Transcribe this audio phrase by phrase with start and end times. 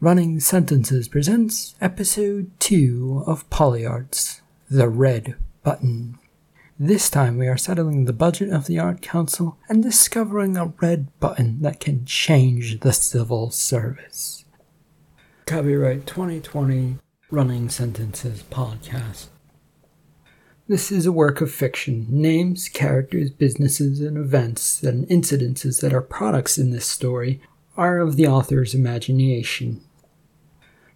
[0.00, 6.20] Running Sentences presents episode 2 of Polyarts The Red Button.
[6.78, 11.08] This time we are settling the budget of the Art Council and discovering a red
[11.18, 14.44] button that can change the civil service.
[15.46, 16.98] Copyright 2020
[17.32, 19.26] Running Sentences Podcast.
[20.68, 22.06] This is a work of fiction.
[22.08, 27.42] Names, characters, businesses, and events and incidences that are products in this story
[27.76, 29.82] are of the author's imagination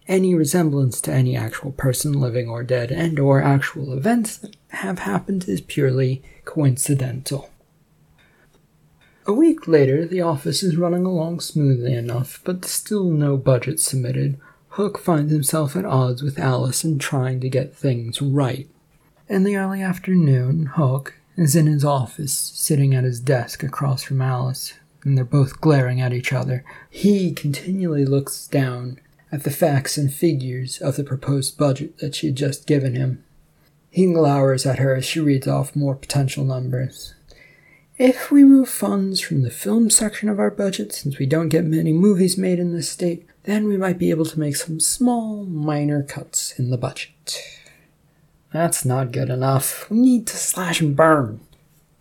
[0.07, 4.99] any resemblance to any actual person living or dead and or actual events that have
[4.99, 7.49] happened is purely coincidental.
[9.25, 14.37] A week later, the office is running along smoothly enough, but still no budget submitted.
[14.69, 18.67] Hook finds himself at odds with Alice and trying to get things right.
[19.29, 24.21] In the early afternoon, Hook is in his office, sitting at his desk across from
[24.21, 26.65] Alice, and they're both glaring at each other.
[26.89, 28.99] He continually looks down
[29.33, 33.23] at the facts and figures of the proposed budget that she had just given him.
[33.89, 37.15] He glowers at her as she reads off more potential numbers.
[37.97, 41.65] If we move funds from the film section of our budget, since we don't get
[41.65, 45.45] many movies made in this state, then we might be able to make some small,
[45.45, 47.59] minor cuts in the budget.
[48.51, 49.89] That's not good enough.
[49.89, 51.39] We need to slash and burn.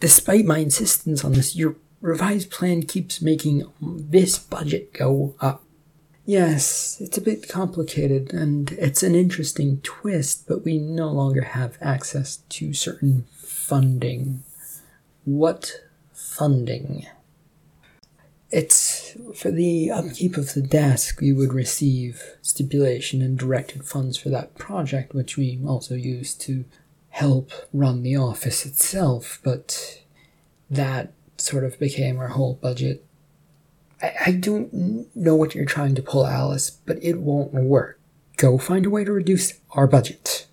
[0.00, 5.62] Despite my insistence on this, your revised plan keeps making this budget go up.
[6.24, 11.76] Yes, it's a bit complicated and it's an interesting twist, but we no longer have
[11.80, 14.44] access to certain funding.
[15.24, 15.80] What
[16.12, 17.06] funding?
[18.52, 24.28] It's for the upkeep of the desk, we would receive stipulation and directed funds for
[24.28, 26.64] that project, which we also use to
[27.08, 30.02] help run the office itself, but
[30.70, 33.04] that sort of became our whole budget
[34.03, 37.98] I, I don't know what you're trying to pull, Alice, but it won't work.
[38.36, 40.47] Go find a way to reduce our budget.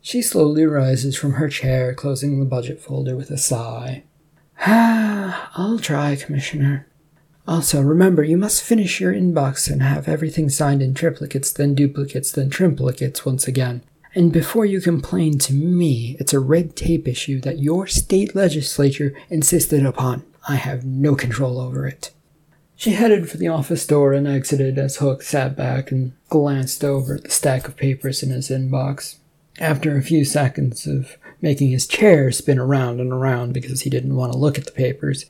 [0.00, 4.04] She slowly rises from her chair, closing the budget folder with a sigh.
[4.66, 6.86] Ah, I'll try, Commissioner.
[7.46, 12.32] Also, remember, you must finish your inbox and have everything signed in triplicates, then duplicates,
[12.32, 13.82] then triplicates once again.
[14.14, 19.14] And before you complain to me, it's a red tape issue that your state legislature
[19.30, 20.24] insisted upon.
[20.48, 22.10] I have no control over it.
[22.78, 27.16] She headed for the office door and exited as Hook sat back and glanced over
[27.16, 29.16] at the stack of papers in his inbox.
[29.58, 34.14] After a few seconds of making his chair spin around and around because he didn't
[34.14, 35.24] want to look at the papers,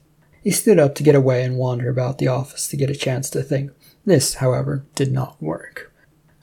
[0.44, 3.30] he stood up to get away and wander about the office to get a chance
[3.30, 3.70] to think.
[4.04, 5.90] This, however, did not work.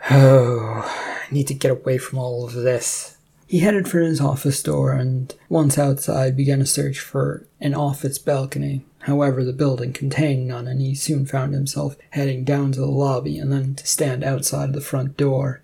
[0.10, 0.82] Oh,
[1.30, 3.18] I need to get away from all of this.
[3.46, 8.18] He headed for his office door and, once outside, began a search for an office
[8.18, 8.86] balcony.
[9.06, 13.38] However, the building contained none, and he soon found himself heading down to the lobby
[13.38, 15.62] and then to stand outside the front door.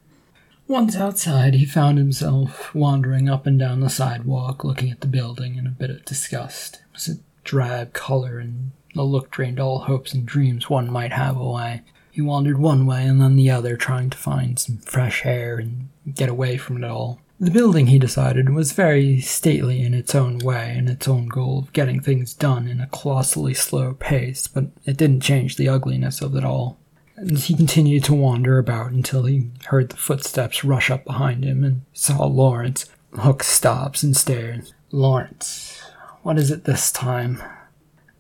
[0.68, 5.56] Once outside, he found himself wandering up and down the sidewalk, looking at the building
[5.56, 6.76] in a bit of disgust.
[6.76, 11.12] It was a drab color, and the look drained all hopes and dreams one might
[11.12, 11.82] have away.
[12.12, 15.90] He wandered one way and then the other, trying to find some fresh air and
[16.14, 17.20] get away from it all.
[17.42, 21.58] The building, he decided, was very stately in its own way and its own goal
[21.58, 26.22] of getting things done in a colossally slow pace, but it didn't change the ugliness
[26.22, 26.78] of it all.
[27.16, 31.64] And he continued to wander about until he heard the footsteps rush up behind him
[31.64, 32.86] and saw Lawrence.
[33.16, 34.76] Hook stops and stares.
[34.92, 35.82] Lawrence,
[36.22, 37.42] what is it this time?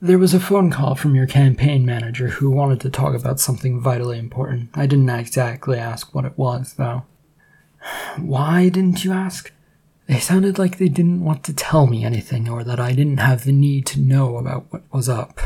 [0.01, 3.79] There was a phone call from your campaign manager who wanted to talk about something
[3.79, 4.71] vitally important.
[4.73, 7.03] I didn't exactly ask what it was, though.
[8.17, 9.51] Why didn't you ask?
[10.07, 13.45] They sounded like they didn't want to tell me anything or that I didn't have
[13.45, 15.39] the need to know about what was up.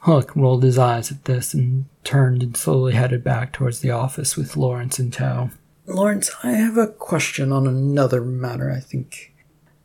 [0.00, 4.36] Hook rolled his eyes at this and turned and slowly headed back towards the office
[4.36, 5.50] with Lawrence in tow.
[5.86, 9.34] Lawrence, I have a question on another matter, I think.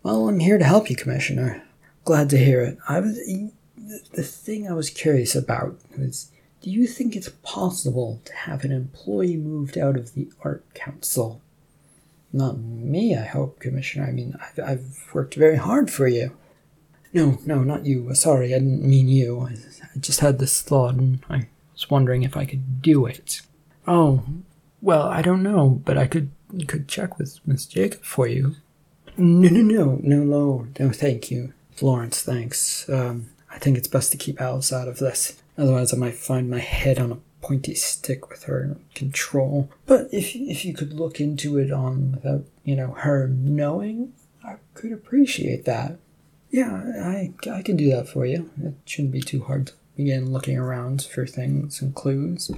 [0.03, 1.63] Well, I'm here to help you, Commissioner.
[2.05, 2.77] Glad to hear it.
[2.87, 3.17] I was.
[4.13, 6.29] The thing I was curious about was
[6.61, 11.41] do you think it's possible to have an employee moved out of the Art Council
[12.33, 14.05] not me, I hope, Commissioner.
[14.07, 16.35] I mean, I've, I've worked very hard for you.
[17.13, 18.13] No, no, not you.
[18.15, 19.41] Sorry, I didn't mean you.
[19.41, 23.41] I, I just had this thought, and I was wondering if I could do it.
[23.87, 24.23] Oh,
[24.81, 26.31] well, I don't know, but I could
[26.67, 28.55] could check with Miss Jacob for you.
[29.17, 31.53] No, no, no, no, no, no, thank you.
[31.81, 32.87] Lawrence, thanks.
[32.89, 35.41] Um, I think it's best to keep Alice out of this.
[35.57, 39.69] Otherwise, I might find my head on a pointy stick with her control.
[39.85, 44.13] But if if you could look into it on without you know her knowing,
[44.43, 45.99] I could appreciate that.
[46.49, 46.71] Yeah,
[47.03, 48.49] I I can do that for you.
[48.63, 52.49] It shouldn't be too hard to begin looking around for things and clues.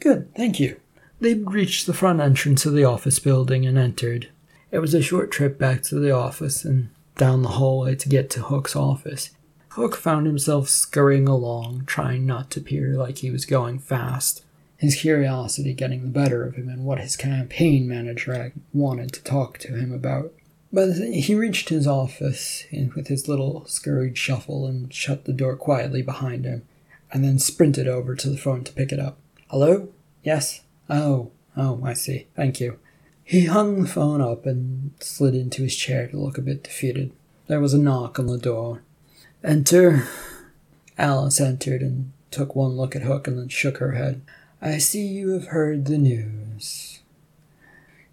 [0.00, 0.80] Good, thank you.
[1.20, 4.28] They reached the front entrance of the office building and entered.
[4.70, 8.28] It was a short trip back to the office and down the hallway to get
[8.30, 9.30] to Hook's office.
[9.74, 14.44] Hook found himself scurrying along, trying not to appear like he was going fast,
[14.76, 19.58] his curiosity getting the better of him and what his campaign manager wanted to talk
[19.58, 20.32] to him about.
[20.72, 26.02] But he reached his office with his little scurried shuffle and shut the door quietly
[26.02, 26.62] behind him,
[27.10, 29.18] and then sprinted over to the phone to pick it up.
[29.48, 29.88] Hello?
[30.22, 30.60] Yes?
[30.88, 32.28] Oh, oh, I see.
[32.36, 32.78] Thank you.
[33.24, 37.10] He hung the phone up and slid into his chair to look a bit defeated.
[37.48, 38.82] There was a knock on the door.
[39.44, 40.08] Enter.
[40.96, 44.22] Alice entered and took one look at Hook and then shook her head.
[44.62, 47.00] I see you have heard the news.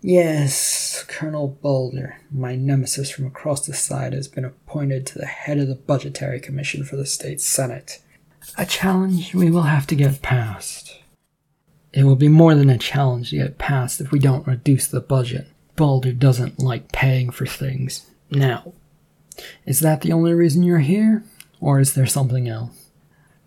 [0.01, 5.59] Yes, Colonel Boulder, my nemesis from across the side, has been appointed to the head
[5.59, 8.01] of the Budgetary Commission for the State Senate.
[8.57, 10.99] A challenge we will have to get past.
[11.93, 15.01] It will be more than a challenge to get past if we don't reduce the
[15.01, 15.47] budget.
[15.75, 18.09] Boulder doesn't like paying for things.
[18.31, 18.73] Now,
[19.65, 21.23] is that the only reason you're here?
[21.59, 22.89] Or is there something else?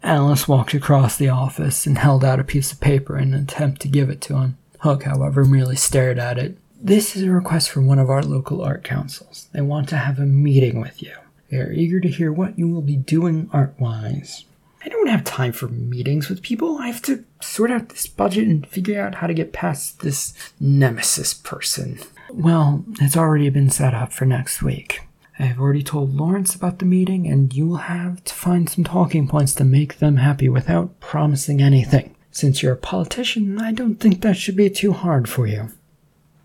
[0.03, 3.81] Alice walked across the office and held out a piece of paper in an attempt
[3.83, 4.59] to give it to him.
[4.81, 6.59] Hook, however, merely stared at it.
[6.81, 9.49] This is a request from one of our local art councils.
[9.53, 11.15] They want to have a meeting with you.
[11.51, 14.45] They are eager to hear what you will be doing art wise.
[14.85, 16.77] I don't have time for meetings with people.
[16.77, 20.35] I have to sort out this budget and figure out how to get past this
[20.61, 22.01] nemesis person.
[22.31, 25.01] Well, it's already been set up for next week.
[25.39, 28.85] I have already told Lawrence about the meeting, and you will have to find some
[28.85, 32.15] talking points to make them happy without promising anything.
[32.31, 35.71] Since you're a politician, I don't think that should be too hard for you.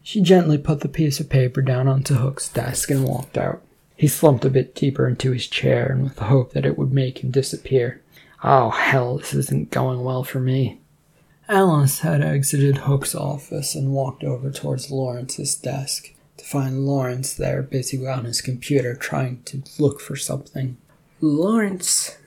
[0.02, 3.62] She gently put the piece of paper down onto Hook's desk and walked out.
[3.96, 6.92] He slumped a bit deeper into his chair and with the hope that it would
[6.92, 8.02] make him disappear.
[8.44, 10.80] Oh, hell, this isn't going well for me.
[11.48, 17.62] Alice had exited Hook's office and walked over towards Lawrence's desk to find Lawrence there
[17.62, 20.78] busy on his computer trying to look for something.
[21.22, 22.18] Lawrence,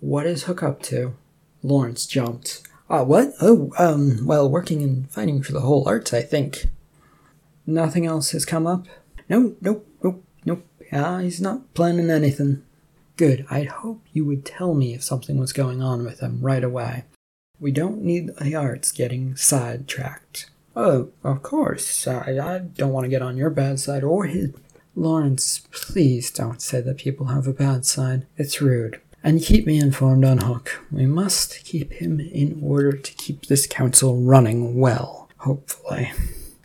[0.00, 1.14] what is Hook up to?
[1.62, 2.62] Lawrence jumped.
[2.88, 3.32] Ah, what?
[3.40, 6.68] Oh, um, well, working and fighting for the whole arts, I think.
[7.66, 8.86] Nothing else has come up?
[9.28, 10.64] No, nope, nope, nope.
[10.92, 12.62] Ah, he's not planning anything.
[13.16, 13.44] Good.
[13.50, 17.04] I'd hope you would tell me if something was going on with him right away.
[17.58, 20.50] We don't need the arts getting sidetracked.
[20.76, 22.06] Oh, of course.
[22.06, 24.54] I, I don't want to get on your bad side or his.
[24.94, 28.26] Lawrence, please don't say that people have a bad side.
[28.36, 29.00] It's rude.
[29.22, 30.84] And keep me informed on Hook.
[30.92, 36.12] We must keep him in order to keep this council running well, hopefully.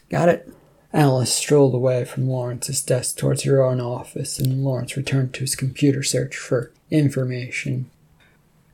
[0.10, 0.54] Got it?
[0.94, 5.56] Alice strolled away from Lawrence's desk towards her own office, and Lawrence returned to his
[5.56, 7.90] computer search for information.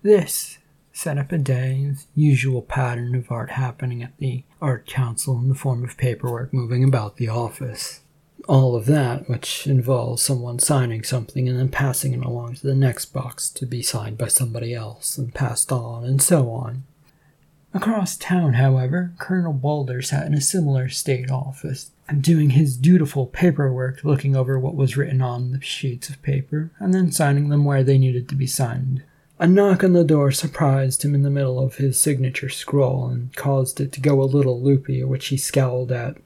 [0.02, 0.57] This
[0.98, 5.54] set up a day's usual pattern of art happening at the Art Council in the
[5.54, 8.00] form of paperwork moving about the office.
[8.48, 12.74] All of that, which involves someone signing something and then passing it along to the
[12.74, 16.84] next box to be signed by somebody else and passed on, and so on.
[17.76, 21.92] Across town, however, Colonel Boulder sat in a similar state office,
[22.22, 26.92] doing his dutiful paperwork, looking over what was written on the sheets of paper, and
[26.92, 29.04] then signing them where they needed to be signed.
[29.40, 33.36] A knock on the door surprised him in the middle of his signature scroll and
[33.36, 36.18] caused it to go a little loopy, which he scowled at.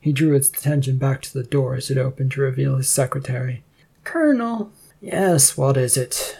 [0.00, 3.62] He drew its attention back to the door as it opened to reveal his secretary.
[4.04, 4.70] Colonel!
[5.00, 6.38] Yes, what is it?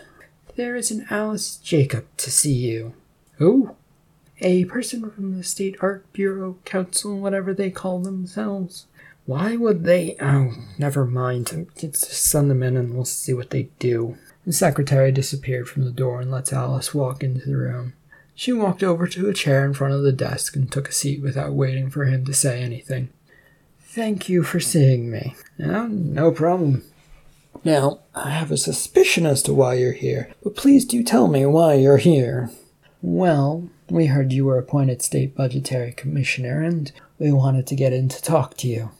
[0.56, 2.94] There is an Alice Jacob to see you.
[3.38, 3.76] Who?
[4.40, 8.86] a person from the State Art Bureau Council, whatever they call themselves.
[9.26, 10.16] Why would they?
[10.20, 11.68] Oh, never mind.
[11.76, 14.16] Just send them in and we'll see what they do.
[14.46, 17.92] The secretary disappeared from the door and let Alice walk into the room.
[18.34, 21.20] She walked over to a chair in front of the desk and took a seat
[21.20, 23.10] without waiting for him to say anything.
[23.80, 25.34] Thank you for seeing me.
[25.62, 26.84] Oh, no problem.
[27.64, 31.44] Now, I have a suspicion as to why you're here, but please do tell me
[31.44, 32.50] why you're here.
[33.02, 38.08] Well, we heard you were appointed State Budgetary Commissioner, and we wanted to get in
[38.08, 38.90] to talk to you.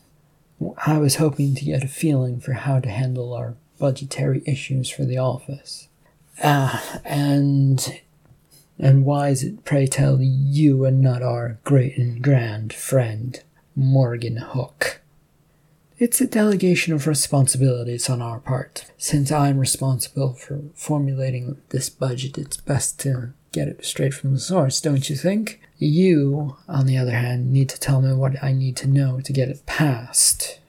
[0.86, 5.04] I was hoping to get a feeling for how to handle our budgetary issues for
[5.04, 5.88] the office.
[6.44, 8.00] Ah, and
[8.78, 13.42] and why is it, pray tell, you and not our great and grand friend,
[13.76, 15.00] Morgan Hook?
[15.98, 18.90] It's a delegation of responsibilities on our part.
[18.96, 24.40] Since I'm responsible for formulating this budget, it's best to get it straight from the
[24.40, 25.60] source, don't you think?
[25.76, 29.32] You, on the other hand, need to tell me what I need to know to
[29.32, 30.59] get it passed.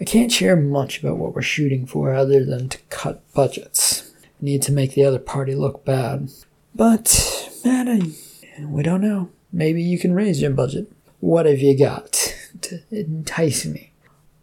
[0.00, 4.12] I can't share much about what we're shooting for other than to cut budgets.
[4.40, 6.30] We need to make the other party look bad.
[6.74, 8.14] But, man,
[8.60, 9.30] we don't know.
[9.52, 10.92] Maybe you can raise your budget.
[11.20, 13.92] What have you got to entice me?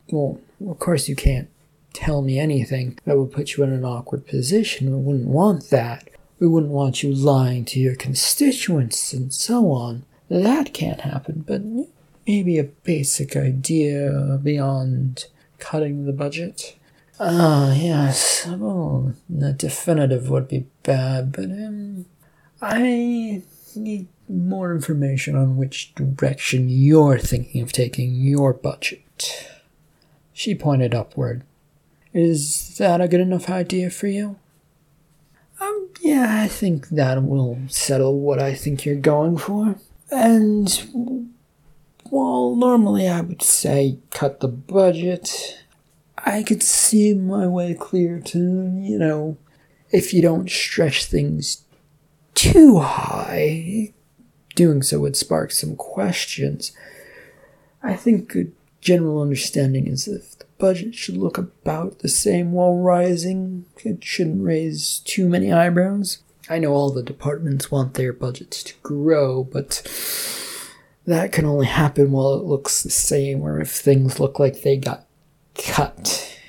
[0.10, 1.50] Well, of course you can't
[1.94, 4.92] tell me anything that would put you in an awkward position.
[4.92, 6.10] We wouldn't want that.
[6.40, 10.04] We wouldn't want you lying to your constituents and so on.
[10.30, 11.62] That can't happen, but
[12.26, 15.28] maybe a basic idea beyond
[15.64, 16.76] cutting the budget.
[17.20, 18.46] Ah, yes.
[18.48, 22.06] Well, the definitive would be bad, but um,
[22.62, 23.42] I
[23.76, 29.50] need more information on which direction you're thinking of taking your budget.
[30.34, 31.44] She pointed upward.
[32.14, 34.38] Is that a good enough idea for you?
[35.62, 39.76] Um, yeah, I think that will settle what I think you're going for.
[40.12, 41.33] And
[42.10, 45.64] while normally I would say cut the budget,
[46.18, 49.38] I could see my way clear to, you know,
[49.92, 51.66] if you don't stretch things
[52.34, 53.94] too high,
[54.56, 56.72] doing so would spark some questions.
[57.82, 58.46] I think a
[58.82, 64.44] general understanding is if the budget should look about the same while rising, it shouldn't
[64.44, 66.20] raise too many eyebrows.
[66.50, 69.82] I know all the departments want their budgets to grow, but
[71.06, 74.78] that can only happen while it looks the same or if things look like they
[74.78, 75.06] got
[75.56, 76.40] cut.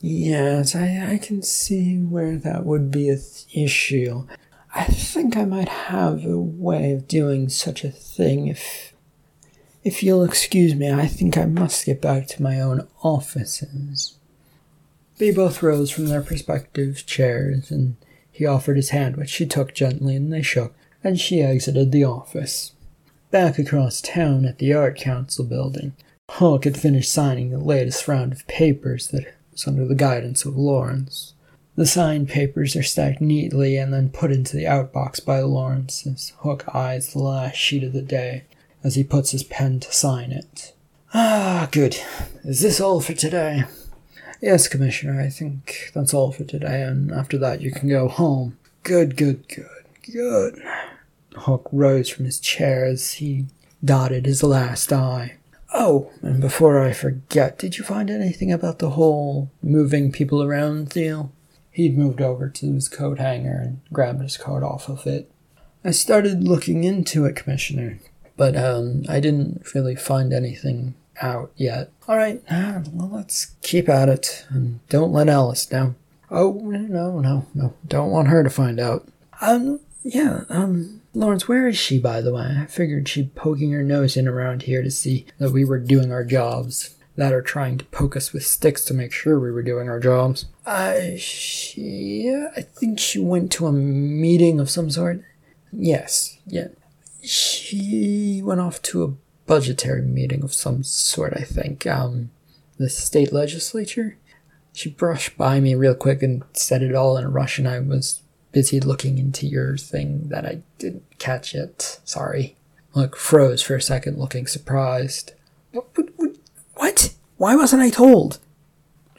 [0.00, 3.20] Yes, I, I can see where that would be an
[3.54, 4.26] issue.
[4.74, 8.92] I think I might have a way of doing such a thing if.
[9.82, 14.16] If you'll excuse me, I think I must get back to my own offices.
[15.18, 17.96] They both rose from their respective chairs, and
[18.30, 22.04] he offered his hand, which she took gently, and they shook, and she exited the
[22.04, 22.73] office.
[23.34, 25.96] Back across town at the Art Council building,
[26.30, 30.56] Hook had finished signing the latest round of papers that was under the guidance of
[30.56, 31.34] Lawrence.
[31.74, 36.32] The signed papers are stacked neatly and then put into the outbox by Lawrence as
[36.42, 38.44] Hook eyes the last sheet of the day
[38.84, 40.72] as he puts his pen to sign it.
[41.12, 41.96] Ah, good.
[42.44, 43.64] Is this all for today?
[44.40, 48.56] Yes, Commissioner, I think that's all for today, and after that you can go home.
[48.84, 49.66] Good, good, good,
[50.12, 50.62] good.
[51.36, 53.46] Hook rose from his chair as he
[53.84, 55.34] dotted his last I.
[55.72, 60.90] Oh, and before I forget, did you find anything about the whole moving people around
[60.90, 61.32] deal?
[61.72, 65.30] He'd moved over to his coat hanger and grabbed his coat off of it.
[65.84, 67.98] I started looking into it, Commissioner,
[68.36, 71.90] but um, I didn't really find anything out yet.
[72.08, 75.96] All right, uh, well, let's keep at it and don't let Alice down.
[76.30, 77.74] Oh no, no, no!
[77.86, 79.06] Don't want her to find out.
[79.40, 82.56] Um, yeah, um, Lawrence, where is she, by the way?
[82.62, 86.12] I figured she'd poking her nose in around here to see that we were doing
[86.12, 86.96] our jobs.
[87.16, 90.00] That or trying to poke us with sticks to make sure we were doing our
[90.00, 90.46] jobs.
[90.66, 95.22] Uh, she, I think she went to a meeting of some sort.
[95.72, 96.68] Yes, yeah.
[97.22, 99.14] She went off to a
[99.46, 101.86] budgetary meeting of some sort, I think.
[101.86, 102.30] Um,
[102.78, 104.18] the state legislature?
[104.72, 107.78] She brushed by me real quick and said it all in a rush, and I
[107.78, 108.22] was
[108.54, 111.98] busy looking into your thing that I didn't catch it.
[112.04, 112.56] Sorry.
[112.94, 115.32] Hook, froze for a second, looking surprised.
[115.72, 115.86] What?
[116.16, 116.36] What?
[116.76, 117.14] what?
[117.36, 118.38] Why wasn't I told?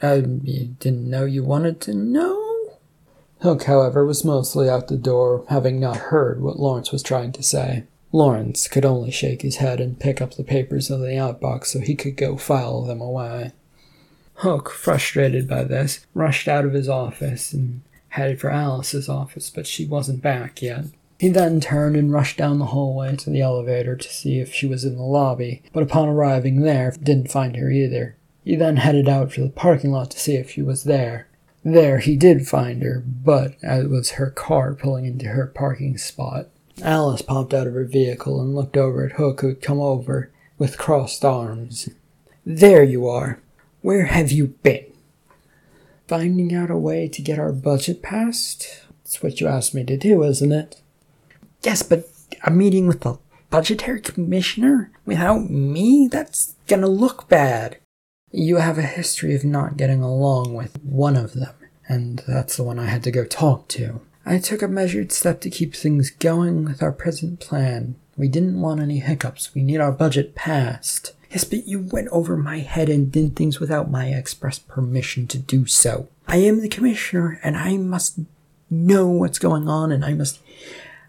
[0.00, 2.78] Um, I didn't know you wanted to know?
[3.42, 7.42] Hook, however, was mostly out the door, having not heard what Lawrence was trying to
[7.42, 7.84] say.
[8.12, 11.80] Lawrence could only shake his head and pick up the papers in the outbox so
[11.80, 13.52] he could go file them away.
[14.36, 17.82] Hook, frustrated by this, rushed out of his office and
[18.16, 20.86] headed for Alice's office, but she wasn't back yet.
[21.18, 24.66] He then turned and rushed down the hallway to the elevator to see if she
[24.66, 28.16] was in the lobby, but upon arriving there, didn't find her either.
[28.44, 31.28] He then headed out to the parking lot to see if she was there.
[31.64, 36.48] There he did find her, but it was her car pulling into her parking spot.
[36.82, 40.30] Alice popped out of her vehicle and looked over at Hook, who had come over
[40.58, 41.88] with crossed arms.
[42.44, 43.40] There you are.
[43.80, 44.84] Where have you been?
[46.08, 48.84] Finding out a way to get our budget passed?
[49.02, 50.80] That's what you asked me to do, isn't it?
[51.62, 52.08] Yes, but
[52.44, 53.18] a meeting with the
[53.50, 56.08] budgetary commissioner without me?
[56.10, 57.78] That's gonna look bad.
[58.30, 61.54] You have a history of not getting along with one of them,
[61.88, 64.00] and that's the one I had to go talk to.
[64.24, 67.96] I took a measured step to keep things going with our present plan.
[68.16, 69.54] We didn't want any hiccups.
[69.54, 71.14] We need our budget passed.
[71.36, 75.36] Yes, but you went over my head and did things without my express permission to
[75.36, 76.08] do so.
[76.26, 78.20] I am the commissioner, and I must
[78.70, 80.40] know what's going on, and I must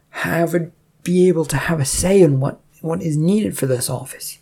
[0.10, 0.69] have a,
[1.01, 4.39] be able to have a say in what, what is needed for this office.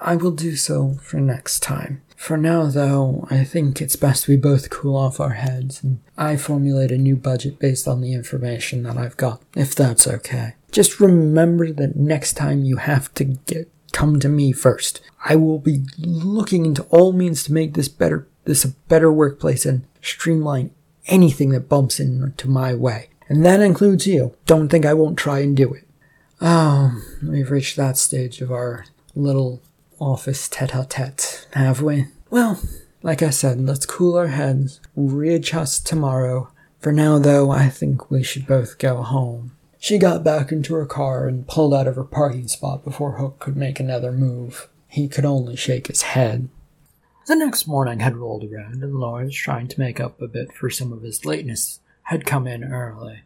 [0.00, 2.02] I will do so for next time.
[2.14, 6.36] For now, though, I think it's best we both cool off our heads and I
[6.36, 10.54] formulate a new budget based on the information that I've got, if that's okay.
[10.70, 15.00] Just remember that next time you have to get come to me first.
[15.24, 19.64] I will be looking into all means to make this better this a better workplace
[19.64, 20.70] and streamline
[21.06, 23.08] anything that bumps into my way.
[23.26, 24.36] And that includes you.
[24.44, 25.88] Don't think I won't try and do it.
[26.42, 28.84] Oh, we've reached that stage of our
[29.14, 29.62] little
[29.98, 32.08] office tete-a-tete, have we?
[32.28, 32.60] Well,
[33.02, 36.50] like I said, let's cool our heads, readjust tomorrow.
[36.80, 39.52] For now, though, I think we should both go home.
[39.84, 43.38] She got back into her car and pulled out of her parking spot before Hook
[43.38, 44.70] could make another move.
[44.88, 46.48] He could only shake his head.
[47.26, 50.70] The next morning had rolled around, and Lawrence, trying to make up a bit for
[50.70, 53.24] some of his lateness, had come in early.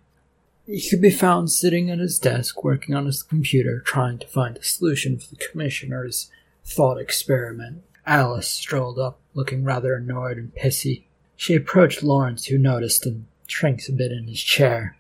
[0.67, 4.57] He could be found sitting at his desk working on his computer trying to find
[4.57, 6.29] a solution for the commissioner's
[6.65, 7.85] thought experiment.
[8.05, 11.05] Alice strolled up, looking rather annoyed and pissy.
[11.37, 14.98] She approached Lawrence, who noticed and shrinks a bit in his chair.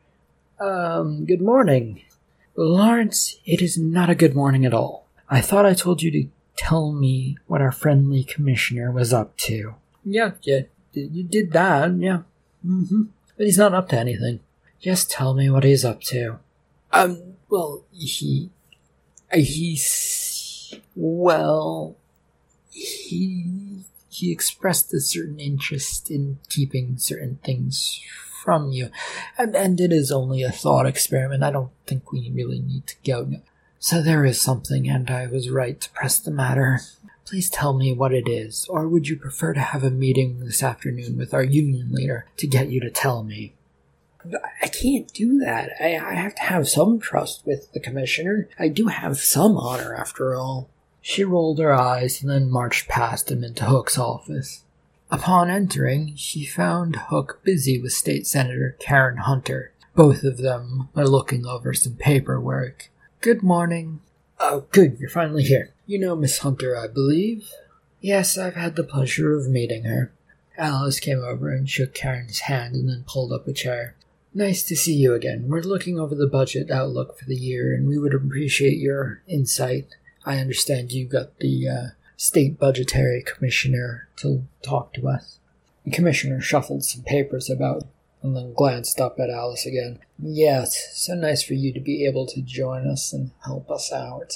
[0.60, 2.02] Um, good morning.
[2.56, 5.06] Lawrence, it is not a good morning at all.
[5.30, 9.76] I thought I told you to tell me what our friendly commissioner was up to.
[10.04, 10.62] Yeah, yeah,
[10.92, 12.22] you did that, yeah.
[12.66, 13.02] Mm-hmm.
[13.36, 14.40] But he's not up to anything.
[14.80, 16.40] Just tell me what he's up to.
[16.92, 18.50] Um, well, he.
[19.32, 20.74] He's.
[20.96, 21.94] Well.
[22.72, 23.84] He.
[24.08, 28.00] He expressed a certain interest in keeping certain things
[28.42, 28.90] from you.
[29.36, 31.42] And, and it is only a thought experiment.
[31.42, 33.30] I don't think we really need to go.
[33.78, 36.80] So there is something, and I was right to press the matter.
[37.24, 40.62] Please tell me what it is, or would you prefer to have a meeting this
[40.62, 43.54] afternoon with our union leader to get you to tell me?
[44.62, 45.70] I can't do that.
[45.80, 48.48] I, I have to have some trust with the commissioner.
[48.58, 50.68] I do have some honor, after all.
[51.00, 54.64] She rolled her eyes and then marched past him into Hook's office.
[55.10, 59.72] Upon entering, she found Hook busy with State Senator Karen Hunter.
[59.94, 62.90] Both of them are looking over some paperwork.
[63.22, 64.00] Good morning.
[64.38, 65.72] Oh, good, you're finally here.
[65.86, 67.50] You know Miss Hunter, I believe?
[68.02, 70.12] Yes, I've had the pleasure of meeting her.
[70.58, 73.94] Alice came over and shook Karen's hand and then pulled up a chair.
[74.34, 75.48] Nice to see you again.
[75.48, 79.96] We're looking over the budget outlook for the year, and we would appreciate your insight.
[80.26, 81.86] I understand you got the uh,
[82.18, 85.38] state budgetary commissioner to talk to us.
[85.84, 87.86] The commissioner shuffled some papers about
[88.22, 90.00] and then glanced up at Alice again.
[90.18, 94.34] Yes, so nice for you to be able to join us and help us out.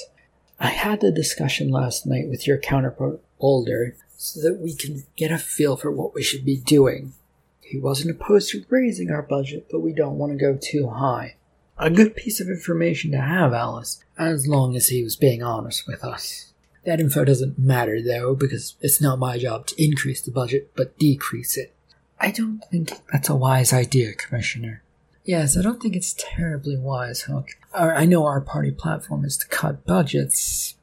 [0.57, 5.31] I had a discussion last night with your counterpart Boulder so that we can get
[5.31, 7.11] a feel for what we should be doing.
[7.59, 11.35] He wasn't opposed to raising our budget, but we don't want to go too high.
[11.77, 15.85] A good piece of information to have, Alice, as long as he was being honest
[15.85, 16.52] with us.
[16.85, 20.97] That info doesn't matter, though, because it's not my job to increase the budget, but
[20.99, 21.73] decrease it.
[22.19, 24.83] I don't think that's a wise idea, Commissioner.
[25.25, 27.51] Yes, I don't think it's terribly wise, Hook.
[27.73, 30.75] I know our party platform is to cut budgets.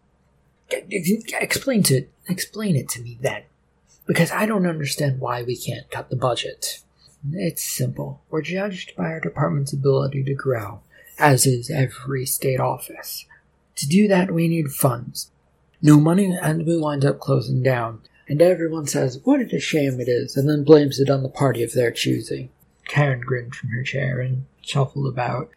[0.71, 3.43] Explain to explain it to me then,
[4.07, 6.81] because I don't understand why we can't cut the budget.
[7.33, 8.23] It's simple.
[8.31, 10.81] We're judged by our department's ability to grow,
[11.19, 13.27] as is every state office.
[13.77, 15.31] To do that, we need funds.
[15.83, 20.09] No money, and we wind up closing down and everyone says, What a shame it
[20.09, 22.51] is, and then blames it on the party of their choosing.
[22.87, 25.51] Karen grinned from her chair and shuffled about.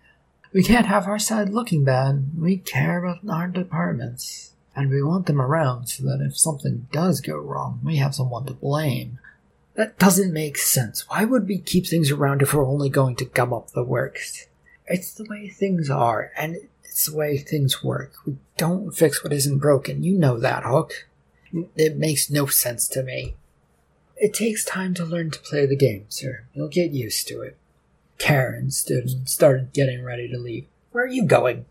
[0.52, 2.32] We can't have our side looking bad.
[2.36, 7.22] We care about our departments, and we want them around so that if something does
[7.22, 9.20] go wrong, we have someone to blame.
[9.76, 11.08] That doesn't make sense.
[11.08, 14.48] Why would we keep things around if we're only going to gum up the works?
[14.88, 18.14] It's the way things are, and it's the way things work.
[18.26, 20.04] We don't fix what isn't broken.
[20.04, 21.08] You know that, Hook.
[21.76, 23.36] It makes no sense to me.
[24.18, 26.46] It takes time to learn to play the game, sir.
[26.54, 27.58] You'll get used to it.
[28.18, 30.66] Karen stood and started getting ready to leave.
[30.92, 31.66] Where are you going?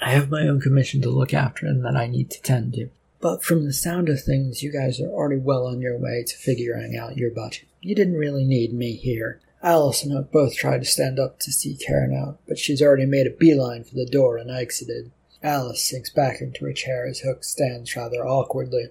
[0.00, 2.90] I have my own commission to look after and that I need to tend to.
[3.20, 6.36] But from the sound of things, you guys are already well on your way to
[6.36, 7.66] figuring out your budget.
[7.80, 9.40] You didn't really need me here.
[9.64, 13.06] Alice and Hook both tried to stand up to see Karen out, but she's already
[13.06, 15.10] made a beeline for the door and exited.
[15.42, 18.88] Alice sinks back into her chair as Hook stands rather awkwardly.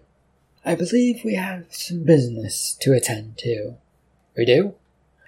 [0.65, 3.75] I believe we have some business to attend to.
[4.35, 4.73] We do?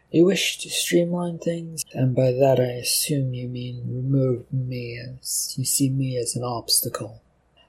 [0.10, 5.54] You wish to streamline things, and by that I assume you mean remove me as
[5.60, 7.22] you see me as an obstacle.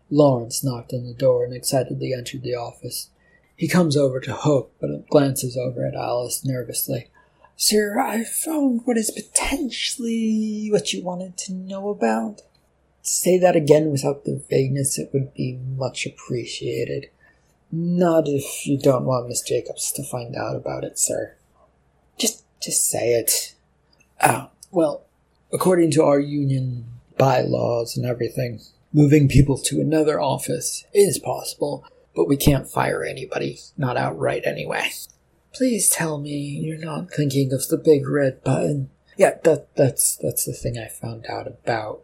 [0.08, 3.10] Lawrence knocked on the door and excitedly entered the office.
[3.54, 7.10] He comes over to Hook, but glances over at Alice nervously.
[7.58, 12.42] Sir, I've found what is potentially what you wanted to know about.
[13.00, 17.08] Say that again without the vagueness, it would be much appreciated.
[17.72, 21.34] Not if you don't want Miss Jacobs to find out about it, sir.
[22.18, 23.54] Just, just say it.
[24.20, 25.06] Ah, well,
[25.50, 26.84] according to our union
[27.16, 28.60] bylaws and everything.
[28.92, 34.90] Moving people to another office is possible, but we can't fire anybody, not outright anyway.
[35.56, 38.90] Please tell me you're not thinking of the big red button.
[39.16, 42.02] Yeah, that that's that's the thing I found out about.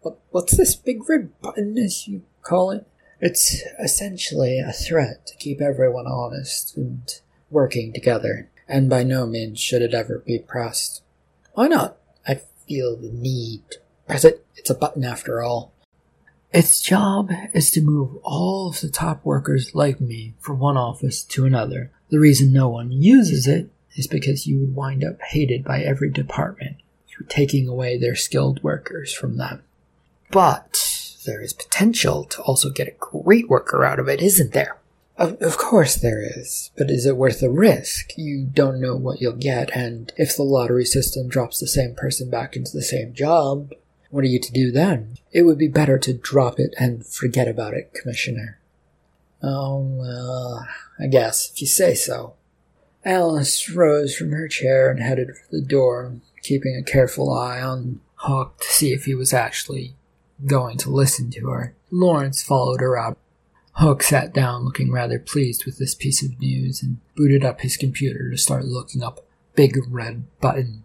[0.00, 2.86] What what's this big red button as you call it?
[3.20, 7.02] It's essentially a threat to keep everyone honest and
[7.50, 11.02] working together, and by no means should it ever be pressed.
[11.52, 11.98] Why not?
[12.26, 14.46] I feel the need to press it.
[14.56, 15.74] It's a button after all.
[16.50, 21.22] Its job is to move all of the top workers like me from one office
[21.24, 21.90] to another.
[22.10, 26.10] The reason no one uses it is because you would wind up hated by every
[26.10, 26.76] department.
[27.08, 29.62] You're taking away their skilled workers from them.
[30.30, 34.76] But there is potential to also get a great worker out of it, isn't there?
[35.16, 38.10] Of, of course there is, but is it worth the risk?
[38.16, 42.30] You don't know what you'll get, and if the lottery system drops the same person
[42.30, 43.72] back into the same job,
[44.10, 45.18] what are you to do then?
[45.30, 48.58] It would be better to drop it and forget about it, Commissioner.
[49.46, 50.66] Oh, well,
[50.98, 52.32] I guess, if you say so.
[53.04, 58.00] Alice rose from her chair and headed for the door, keeping a careful eye on
[58.14, 59.94] Hook to see if he was actually
[60.46, 61.74] going to listen to her.
[61.90, 63.18] Lawrence followed her out.
[63.72, 67.76] Hook sat down looking rather pleased with this piece of news and booted up his
[67.76, 70.84] computer to start looking up Big Red Button.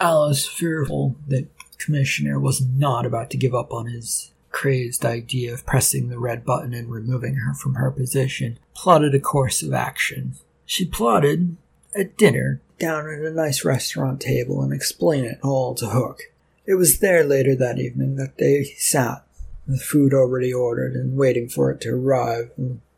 [0.00, 5.66] Alice, fearful that Commissioner was not about to give up on his crazed idea of
[5.66, 10.34] pressing the red button and removing her from her position, plotted a course of action.
[10.64, 11.56] She plotted
[11.94, 16.22] a dinner down at a nice restaurant table and explained it all to Hook.
[16.66, 19.24] It was there later that evening that they sat,
[19.66, 22.50] the food already ordered and waiting for it to arrive,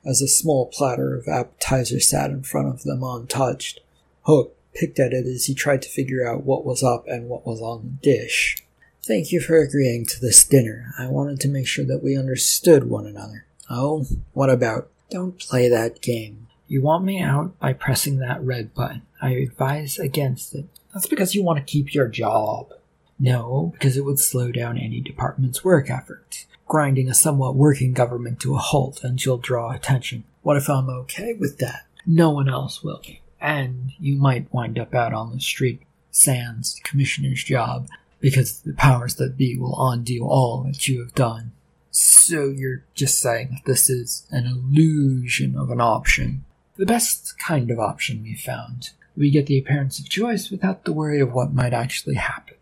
[0.05, 3.81] as a small platter of appetizer sat in front of them untouched.
[4.23, 7.47] Hook picked at it as he tried to figure out what was up and what
[7.47, 8.65] was on the dish.
[9.03, 10.93] Thank you for agreeing to this dinner.
[10.99, 13.47] I wanted to make sure that we understood one another.
[13.71, 14.91] Oh, what about?
[15.11, 16.49] Don't play that game.
[16.69, 19.03] You want me out by pressing that red button.
[19.21, 20.67] I advise against it.
[20.93, 22.73] That's because you want to keep your job.
[23.19, 28.39] No, because it would slow down any department's work efforts, grinding a somewhat working government
[28.41, 30.25] to a halt and you'll draw attention.
[30.43, 31.87] What if I'm okay with that?
[32.07, 33.03] No one else will.
[33.41, 37.89] And you might wind up out on the street sans commissioner's job
[38.21, 41.53] because the powers that be will undo all that you have done.
[41.91, 46.45] So you're just saying that this is an illusion of an option.
[46.77, 48.91] The best kind of option we found.
[49.17, 52.55] We get the appearance of choice without the worry of what might actually happen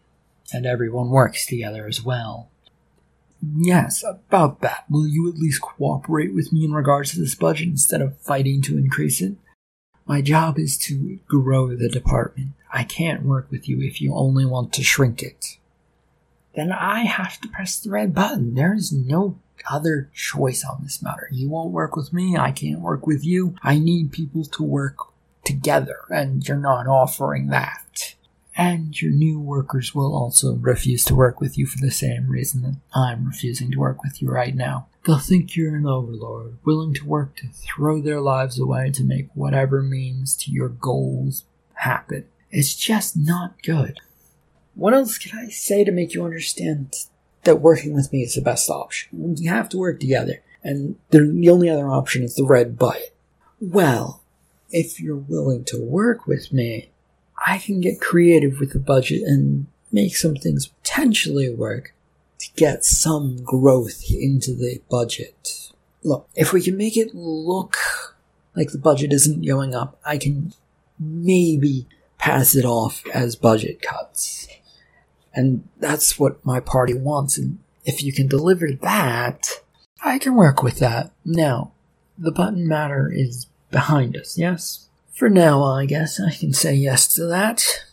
[0.52, 2.48] and everyone works together as well.
[3.56, 4.84] Yes, about that.
[4.90, 8.62] Will you at least cooperate with me in regards to this budget instead of fighting
[8.62, 9.36] to increase it?
[10.06, 12.52] My job is to grow the department.
[12.72, 15.56] I can't work with you if you only want to shrink it.
[16.54, 18.54] Then I have to press the red button.
[18.54, 19.38] There is no
[19.70, 21.28] other choice on this matter.
[21.30, 23.54] You won't work with me, I can't work with you.
[23.62, 24.96] I need people to work
[25.44, 28.14] together, and you're not offering that
[28.58, 32.62] and your new workers will also refuse to work with you for the same reason
[32.62, 34.88] that I'm refusing to work with you right now.
[35.06, 39.28] They'll think you're an overlord, willing to work to throw their lives away to make
[39.32, 42.24] whatever means to your goals happen.
[42.50, 44.00] It's just not good.
[44.74, 46.94] What else can I say to make you understand
[47.44, 49.08] that working with me is the best option?
[49.12, 53.02] We have to work together, and the only other option is the red button.
[53.60, 54.22] Well,
[54.70, 56.90] if you're willing to work with me,
[57.46, 61.94] I can get creative with the budget and make some things potentially work
[62.38, 65.70] to get some growth into the budget.
[66.04, 67.76] Look, if we can make it look
[68.54, 70.52] like the budget isn't going up, I can
[70.98, 71.86] maybe
[72.18, 74.48] pass it off as budget cuts.
[75.34, 77.38] And that's what my party wants.
[77.38, 79.48] And if you can deliver that,
[80.04, 81.12] I can work with that.
[81.24, 81.72] Now,
[82.16, 84.88] the button matter is behind us, yes?
[85.12, 87.84] For now, I guess I can say yes to that.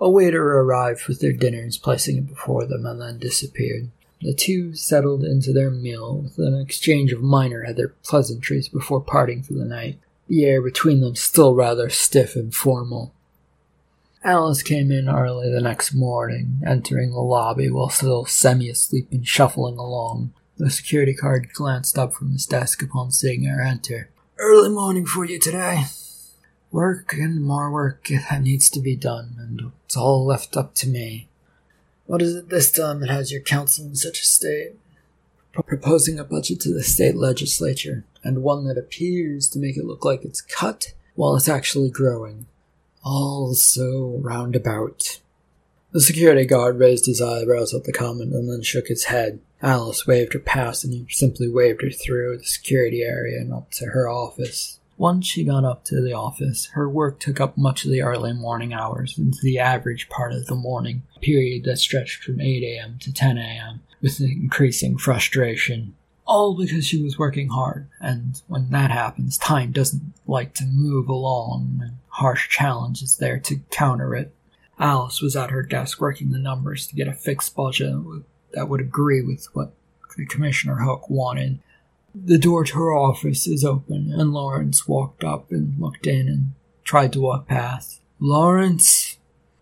[0.00, 3.90] A waiter arrived with their dinners, placing it before them, and then disappeared.
[4.20, 9.42] The two settled into their meal with an exchange of minor other pleasantries before parting
[9.42, 9.98] for the night,
[10.28, 13.12] the air between them still rather stiff and formal.
[14.26, 19.24] Alice came in early the next morning, entering the lobby while still semi asleep and
[19.24, 20.32] shuffling along.
[20.56, 24.10] The security guard glanced up from his desk upon seeing her enter.
[24.36, 25.84] Early morning for you today,
[26.72, 30.88] Work and more work that needs to be done, and it's all left up to
[30.88, 31.28] me.
[32.06, 34.72] What is it this time that has your council in such a state?
[35.52, 40.04] Proposing a budget to the state legislature, and one that appears to make it look
[40.04, 42.46] like it's cut while it's actually growing.
[43.08, 45.20] All so roundabout.
[45.92, 49.38] The security guard raised his eyebrows at the comment and then shook his head.
[49.62, 53.70] Alice waved her past and he simply waved her through the security area and up
[53.74, 54.80] to her office.
[54.96, 58.32] Once she got up to the office, her work took up much of the early
[58.32, 62.64] morning hours into the average part of the morning, a period that stretched from 8
[62.64, 62.98] a.m.
[63.02, 65.94] to 10 a.m., with increasing frustration.
[66.26, 71.08] All because she was working hard, and when that happens, time doesn't like to move
[71.08, 74.34] along, harsh challenge is there to counter it.
[74.78, 77.94] Alice was at her desk working the numbers to get a fixed budget
[78.52, 79.74] that would agree with what
[80.30, 81.58] Commissioner Hook wanted.
[82.14, 86.52] The door to her office is open, and Lawrence walked up and looked in and
[86.84, 88.00] tried to walk past.
[88.18, 89.18] Lawrence?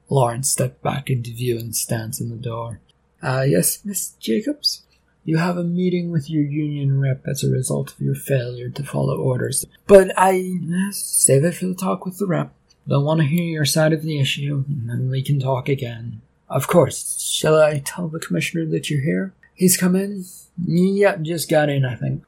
[0.09, 2.81] Lawrence stepped back into view and stands in the door.
[3.21, 4.83] Ah, uh, yes, Miss Jacobs?
[5.25, 8.83] You have a meeting with your union rep as a result of your failure to
[8.83, 9.65] follow orders.
[9.87, 10.59] But I
[10.91, 12.53] save it for the talk with the rep.
[12.87, 16.21] They'll want to hear your side of the issue, and then we can talk again.
[16.51, 17.19] Of course.
[17.21, 19.33] Shall I tell the commissioner that you're here?
[19.55, 20.25] He's come in?
[20.63, 22.23] Yep, just got in, I think.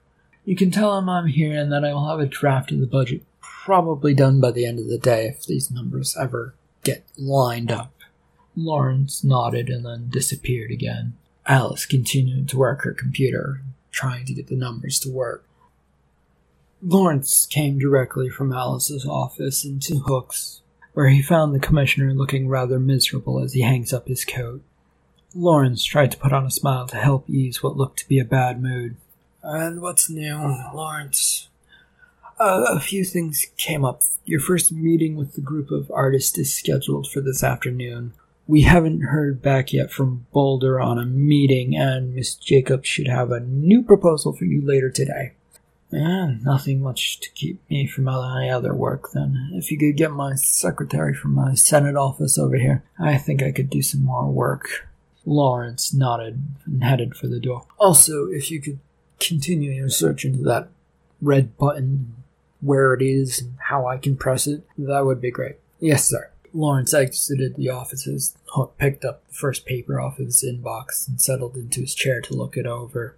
[0.46, 2.87] You can tell him I'm here and that I will have a draft of the
[2.87, 6.54] budget probably done by the end of the day if these numbers ever
[6.85, 7.92] get lined up.
[8.56, 11.14] Lawrence nodded and then disappeared again.
[11.46, 15.44] Alice continued to work her computer, trying to get the numbers to work.
[16.82, 20.61] Lawrence came directly from Alice's office into Hook's,
[20.92, 24.62] where he found the commissioner looking rather miserable as he hangs up his coat.
[25.35, 28.24] Lawrence tried to put on a smile to help ease what looked to be a
[28.24, 28.96] bad mood.
[29.42, 30.37] And what's new,
[30.74, 31.48] Lawrence?
[32.38, 34.02] Uh, a few things came up.
[34.24, 38.12] Your first meeting with the group of artists is scheduled for this afternoon.
[38.48, 43.32] We haven't heard back yet from Boulder on a meeting, and Miss Jacobs should have
[43.32, 45.32] a new proposal for you later today.
[45.90, 49.50] And nothing much to keep me from any other work, then.
[49.54, 53.52] If you could get my secretary from my Senate office over here, I think I
[53.52, 54.88] could do some more work.
[55.24, 57.66] Lawrence nodded and headed for the door.
[57.78, 58.78] Also, if you could
[59.18, 60.68] continue your search into that
[61.20, 62.14] red button,
[62.61, 65.56] where it is, and how I can press it, that would be great.
[65.80, 66.30] Yes, sir.
[66.57, 68.35] Lawrence exited the offices,
[68.79, 72.35] picked up the first paper off of his inbox, and settled into his chair to
[72.35, 73.16] look it over.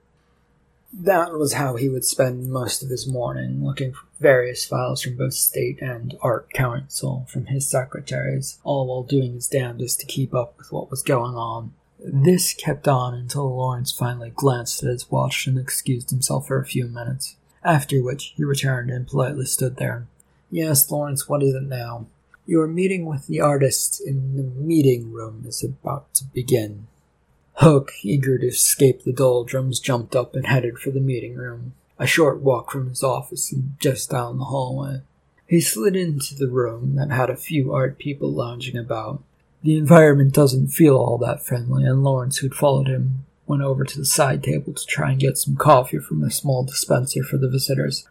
[0.92, 5.16] That was how he would spend most of his morning, looking for various files from
[5.16, 10.34] both state and art council from his secretaries, all while doing his damnedest to keep
[10.34, 11.74] up with what was going on.
[12.00, 16.66] This kept on until Lawrence finally glanced at his watch and excused himself for a
[16.66, 20.06] few minutes, after which he returned and politely stood there.
[20.50, 22.06] Yes, Lawrence, what is it now?
[22.48, 26.86] Your meeting with the artist in the meeting room is about to begin.
[27.56, 32.06] Hook, eager to escape the doldrums, jumped up and headed for the meeting room, a
[32.06, 35.02] short walk from his office and just down the hallway.
[35.46, 39.22] He slid into the room that had a few art people lounging about.
[39.62, 43.98] The environment doesn't feel all that friendly, and Lawrence, who'd followed him, went over to
[43.98, 47.50] the side table to try and get some coffee from a small dispenser for the
[47.50, 48.08] visitors.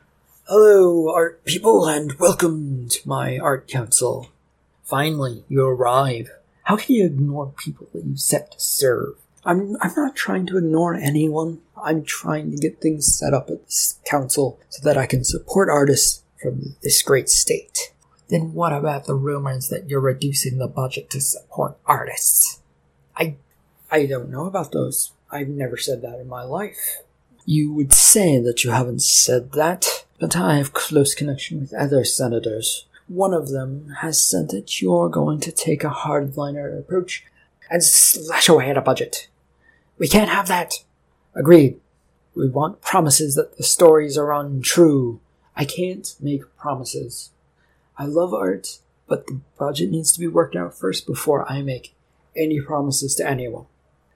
[0.50, 4.30] Hello, art people, and welcome to my art council.
[4.82, 6.30] Finally, you arrive.
[6.64, 9.16] How can you ignore people that you set to serve?
[9.44, 11.60] I'm, I'm not trying to ignore anyone.
[11.76, 15.68] I'm trying to get things set up at this council so that I can support
[15.68, 17.92] artists from this great state.
[18.30, 22.62] Then what about the rumors that you're reducing the budget to support artists?
[23.18, 23.36] I,
[23.92, 25.12] I don't know about those.
[25.30, 27.00] I've never said that in my life.
[27.46, 32.04] You would say that you haven't said that, but I have close connection with other
[32.04, 32.86] senators.
[33.08, 37.24] One of them has said that you're going to take a hardliner approach
[37.70, 39.28] and slash away at a budget.
[39.98, 40.84] We can't have that.
[41.36, 41.80] Agreed.
[42.36, 45.20] We want promises that the stories are untrue.
[45.56, 47.32] I can't make promises.
[47.98, 51.96] I love art, but the budget needs to be worked out first before I make
[52.36, 53.66] any promises to anyone.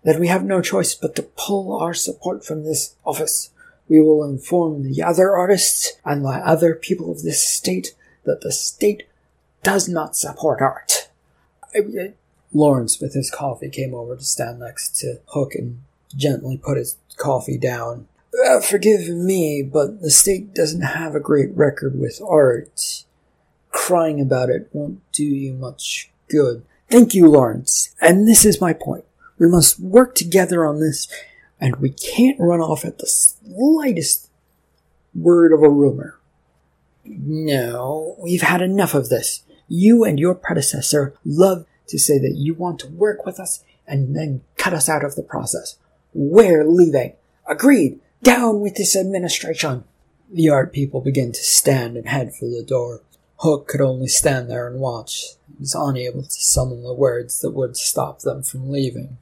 [0.03, 3.50] That we have no choice but to pull our support from this office.
[3.91, 8.54] We will inform the other artists and the other people of this state that the
[8.54, 9.04] state
[9.63, 11.10] does not support art.
[11.75, 12.13] I,
[12.54, 15.82] Lawrence, with his coffee, came over to stand next to Hook and
[16.15, 18.08] gently put his coffee down.
[18.47, 23.04] Uh, forgive me, but the state doesn't have a great record with art.
[23.71, 26.63] Crying about it won't do you much good.
[26.89, 27.93] Thank you, Lawrence.
[27.99, 29.04] And this is my point.
[29.38, 31.10] We must work together on this,
[31.62, 34.30] and we can't run off at the slightest
[35.13, 36.17] word of a rumor.
[37.06, 39.43] No, we've had enough of this.
[39.67, 44.15] You and your predecessor love to say that you want to work with us and
[44.15, 45.78] then cut us out of the process.
[46.13, 47.13] We're leaving.
[47.47, 48.00] Agreed.
[48.24, 49.84] Down with this administration.
[50.32, 53.02] The art people begin to stand and head for the door.
[53.38, 55.36] Hook could only stand there and watch.
[55.47, 59.17] He was unable to summon the words that would stop them from leaving.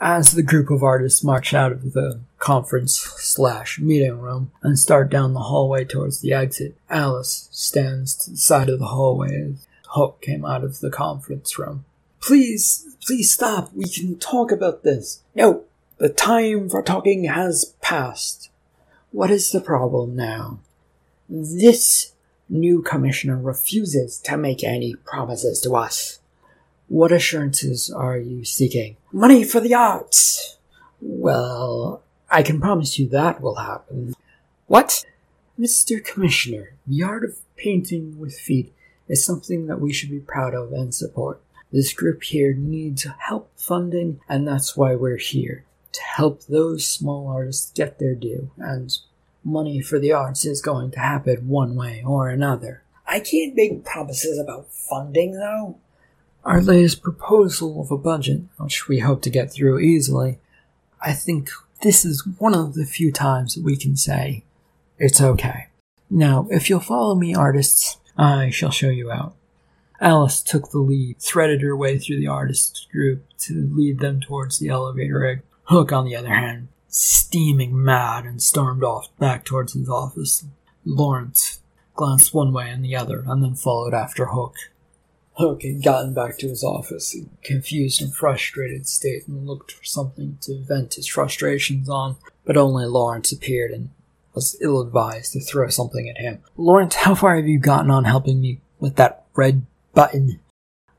[0.00, 5.10] As the group of artists march out of the conference slash meeting room and start
[5.10, 9.66] down the hallway towards the exit, Alice stands to the side of the hallway as
[9.88, 11.84] Hook came out of the conference room.
[12.20, 13.72] Please, please stop.
[13.74, 15.22] We can talk about this.
[15.34, 15.64] No,
[15.96, 18.50] the time for talking has passed.
[19.10, 20.60] What is the problem now?
[21.28, 22.12] This
[22.48, 26.20] new commissioner refuses to make any promises to us.
[26.88, 28.96] What assurances are you seeking?
[29.12, 30.56] Money for the arts!
[31.02, 34.14] Well, I can promise you that will happen.
[34.66, 35.04] What?
[35.60, 36.02] Mr.
[36.02, 38.72] Commissioner, the art of painting with feet
[39.06, 41.42] is something that we should be proud of and support.
[41.70, 45.64] This group here needs help funding, and that's why we're here.
[45.92, 48.96] To help those small artists get their due, and
[49.44, 52.82] money for the arts is going to happen one way or another.
[53.06, 55.78] I can't make promises about funding, though.
[56.48, 60.38] Our latest proposal of a budget, which we hope to get through easily,
[60.98, 61.50] I think
[61.82, 64.44] this is one of the few times that we can say
[64.98, 65.66] it's okay.
[66.08, 69.34] Now, if you'll follow me, artists, I shall show you out.
[70.00, 74.58] Alice took the lead, threaded her way through the artists' group to lead them towards
[74.58, 75.42] the elevator rig.
[75.64, 80.46] Hook, on the other hand, steaming mad and stormed off back towards his office.
[80.86, 81.60] Lawrence
[81.94, 84.54] glanced one way and the other and then followed after Hook.
[85.38, 89.70] Hook had gotten back to his office in a confused and frustrated state and looked
[89.70, 93.90] for something to vent his frustrations on, but only Lawrence appeared and
[94.34, 96.40] was ill advised to throw something at him.
[96.56, 100.40] Lawrence, how far have you gotten on helping me with that red button?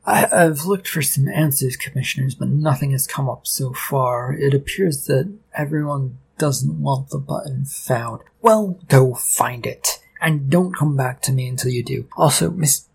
[0.06, 4.34] I, have looked for some answers, commissioners, but nothing has come up so far.
[4.34, 8.22] It appears that everyone doesn't want the button found.
[8.42, 10.00] Well, go find it.
[10.22, 12.08] And don't come back to me until you do.
[12.18, 12.89] Also, Miss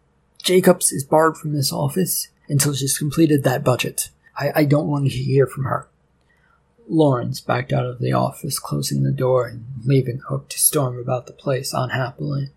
[0.44, 4.10] Jacobs is barred from this office until she's completed that budget.
[4.36, 5.88] I, I don't want to hear from her.
[6.86, 11.26] Lawrence backed out of the office, closing the door and leaving Hook to storm about
[11.26, 12.50] the place unhappily.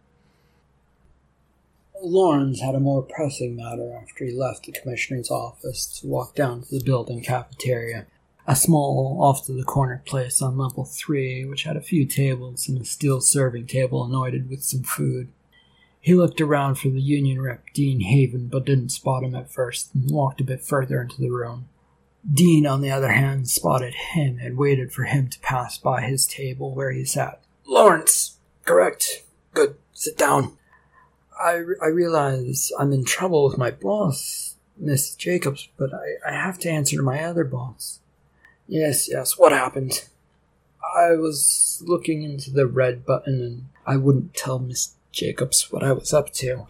[2.03, 6.63] Lawrence had a more pressing matter after he left the commissioner's office to walk down
[6.63, 8.05] to the building cafeteria,
[8.45, 12.67] a small, off to the corner place on level three, which had a few tables
[12.67, 15.29] and a steel serving table anointed with some food.
[16.07, 19.93] He looked around for the union rep, Dean Haven, but didn't spot him at first
[19.93, 21.67] and walked a bit further into the room.
[22.25, 26.25] Dean, on the other hand, spotted him and waited for him to pass by his
[26.25, 27.41] table where he sat.
[27.65, 28.37] Lawrence!
[28.63, 29.25] Correct.
[29.53, 29.75] Good.
[29.91, 30.57] Sit down.
[31.37, 36.57] I, I realize I'm in trouble with my boss, Miss Jacobs, but I, I have
[36.59, 37.99] to answer to my other boss.
[38.65, 40.07] Yes, yes, what happened?
[40.97, 45.91] I was looking into the red button and I wouldn't tell Miss Jacobs what I
[45.91, 46.67] was up to.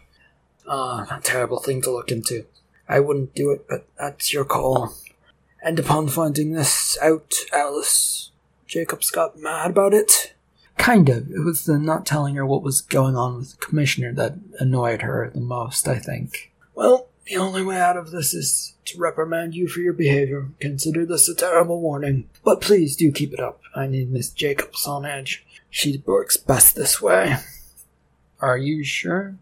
[0.68, 2.46] Ah, uh, a terrible thing to look into.
[2.88, 4.94] I wouldn't do it, but that's your call.
[5.62, 8.32] And upon finding this out, Alice
[8.66, 10.34] Jacobs got mad about it.
[10.78, 11.30] Kind of.
[11.30, 15.02] It was the not telling her what was going on with the commissioner that annoyed
[15.02, 16.54] her the most, I think.
[16.74, 20.48] Well, the only way out of this is to reprimand you for your behavior.
[20.62, 22.30] Consider this a terrible warning.
[22.46, 23.60] But please do keep it up.
[23.76, 25.46] I need Miss Jacobs on edge.
[25.70, 27.38] She works best this way.
[28.40, 29.36] Are you sure?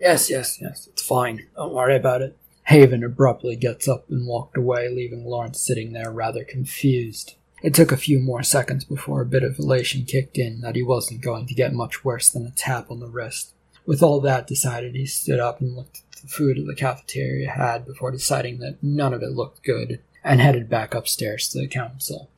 [0.00, 1.46] Yes, yes, yes, it's fine.
[1.56, 2.36] Don't worry about it.
[2.64, 7.34] Haven abruptly gets up and walked away, leaving Lawrence sitting there rather confused.
[7.62, 10.82] It took a few more seconds before a bit of elation kicked in that he
[10.82, 13.54] wasn't going to get much worse than a tap on the wrist.
[13.86, 17.86] With all that decided, he stood up and looked at the food the cafeteria had
[17.86, 22.30] before deciding that none of it looked good, and headed back upstairs to the council.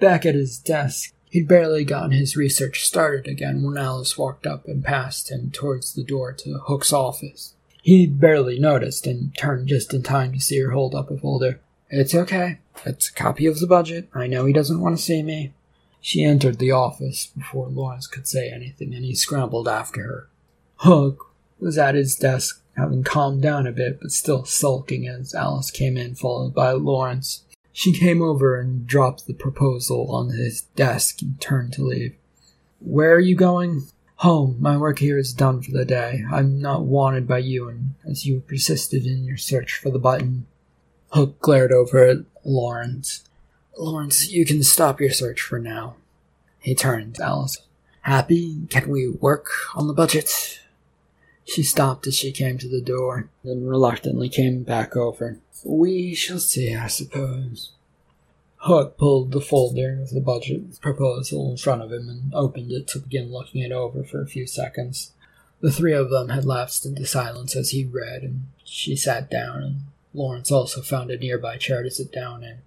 [0.00, 4.66] Back at his desk, He'd barely gotten his research started again when Alice walked up
[4.66, 7.52] and passed him towards the door to Hook's office.
[7.82, 11.60] He'd barely noticed and turned just in time to see her hold up a folder.
[11.90, 12.60] It's okay.
[12.86, 14.08] It's a copy of the budget.
[14.14, 15.52] I know he doesn't want to see me.
[16.00, 20.28] She entered the office before Lawrence could say anything, and he scrambled after her.
[20.76, 25.70] Hook was at his desk, having calmed down a bit, but still sulking as Alice
[25.70, 27.42] came in, followed by Lawrence.
[27.78, 32.16] She came over and dropped the proposal on his desk and turned to leave.
[32.80, 33.82] Where are you going?
[34.20, 34.56] Home.
[34.58, 36.24] My work here is done for the day.
[36.32, 40.46] I'm not wanted by you, and as you persisted in your search for the button.
[41.10, 43.24] Hook glared over at Lawrence.
[43.76, 45.96] Lawrence, you can stop your search for now.
[46.58, 47.58] He turned to Alice.
[48.00, 48.66] Happy?
[48.70, 50.60] Can we work on the budget?
[51.46, 55.38] She stopped as she came to the door, then reluctantly came back over.
[55.64, 57.72] We shall see, I suppose.
[58.58, 62.88] Hook pulled the folder of the budget proposal in front of him and opened it
[62.88, 65.12] to begin looking it over for a few seconds.
[65.60, 69.62] The three of them had lapsed into silence as he read, and she sat down,
[69.62, 69.80] and
[70.12, 72.58] Lawrence also found a nearby chair to sit down in.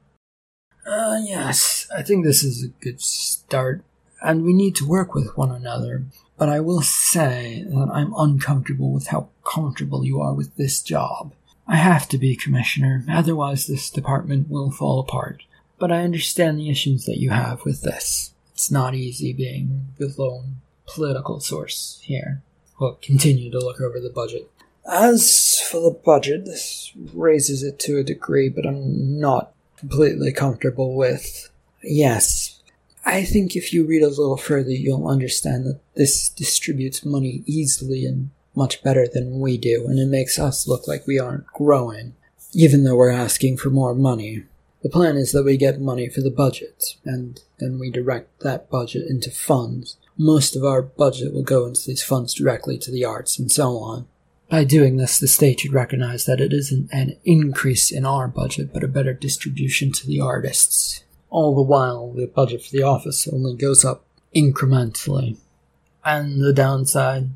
[0.90, 3.84] Uh, yes, I think this is a good start,
[4.22, 6.06] and we need to work with one another.
[6.40, 11.34] But I will say that I'm uncomfortable with how comfortable you are with this job.
[11.68, 15.44] I have to be, Commissioner, otherwise this department will fall apart.
[15.78, 18.34] But I understand the issues that you have with this.
[18.54, 22.42] It's not easy being the lone political source here.
[22.80, 24.50] We'll continue to look over the budget.
[24.90, 30.96] As for the budget, this raises it to a degree, but I'm not completely comfortable
[30.96, 31.50] with.
[31.84, 32.59] Yes,
[33.06, 38.06] I think if you read a little further, you'll understand that this distributes money easily
[38.06, 42.14] and much better than we do, and it makes us look like we aren't growing,
[42.54, 44.44] even though we're asking for more money.
[44.82, 48.70] The plan is that we get money for the budget, and then we direct that
[48.70, 49.98] budget into funds.
[50.18, 53.78] Most of our budget will go into these funds directly to the arts and so
[53.78, 54.08] on.
[54.50, 58.74] By doing this, the state should recognize that it isn't an increase in our budget,
[58.74, 61.04] but a better distribution to the artists.
[61.30, 64.04] All the while, the budget for the office only goes up
[64.36, 65.38] incrementally.
[66.04, 67.30] And the downside?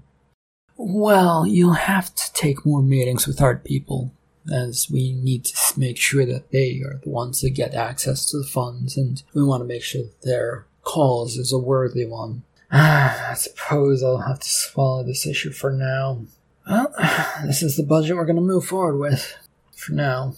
[0.76, 4.12] Well, you'll have to take more meetings with art people,
[4.52, 8.38] as we need to make sure that they are the ones that get access to
[8.40, 12.44] the funds, and we want to make sure that their cause is a worthy one.
[12.72, 16.26] Ah, I suppose I'll have to swallow this issue for now.
[16.68, 16.94] Well,
[17.46, 19.36] this is the budget we're going to move forward with
[19.76, 20.34] for now.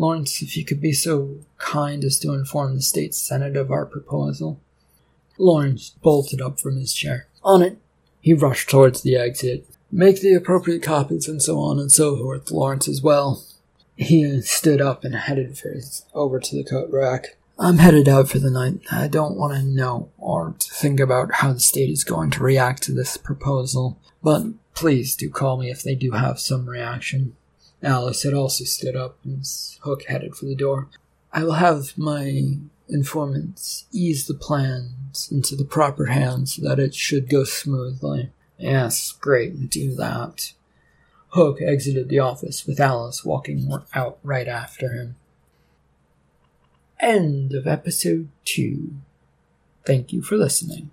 [0.00, 3.84] Lawrence, if you could be so kind as to inform the state senate of our
[3.84, 4.58] proposal.
[5.38, 7.26] Lawrence bolted up from his chair.
[7.44, 7.76] On it,
[8.18, 9.66] he rushed towards the exit.
[9.92, 13.44] Make the appropriate copies and so on and so forth, Lawrence as well.
[13.94, 17.36] He stood up and headed for his, over to the coat rack.
[17.58, 18.80] I'm headed out for the night.
[18.90, 22.42] I don't want to know or to think about how the state is going to
[22.42, 24.46] react to this proposal, but
[24.80, 27.36] Please do call me if they do have some reaction.
[27.82, 30.88] Alice had also stood up and was Hook headed for the door.
[31.32, 32.56] I will have my
[32.88, 38.30] informants ease the plans into the proper hands so that it should go smoothly.
[38.58, 40.52] Yes, great, do that.
[41.28, 45.16] Hook exited the office with Alice walking out right after him.
[46.98, 48.94] End of episode 2.
[49.86, 50.90] Thank you for listening.